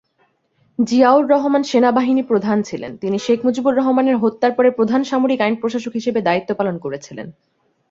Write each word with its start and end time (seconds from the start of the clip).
জিয়াউর 0.79 1.25
রহমান 1.29 1.63
সেনাবাহিনী 1.63 2.23
প্রধান 2.23 2.57
ছিলেন, 2.61 2.91
তিনি 2.97 3.17
শেখ 3.19 3.39
মুজিবুর 3.45 3.77
রহমানের 3.77 4.17
হত্যার 4.17 4.53
পরে 4.53 4.69
প্রধান 4.71 5.03
সামরিক 5.03 5.39
আইন 5.41 5.55
প্রশাসক 5.55 5.93
হিসাবে 5.93 6.19
দায়িত্ব 6.21 6.49
পালন 6.55 6.75
করেছিলেন। 6.77 7.27